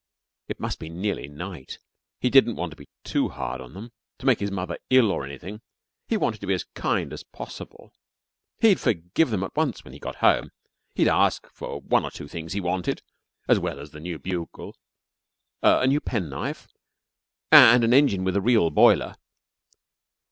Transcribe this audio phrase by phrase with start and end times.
[0.47, 1.77] It must be nearly night.
[2.19, 5.23] He didn't want to be too hard on them, to make his mother ill or
[5.23, 5.61] anything.
[6.07, 7.93] He wanted to be as kind as possible.
[8.57, 10.49] He'd forgive them at once when he got home.
[10.95, 13.03] He'd ask for one or two things he wanted,
[13.47, 14.75] as well as the new bugle.
[15.61, 16.67] A new penknife,
[17.51, 19.17] and an engine with a real boiler.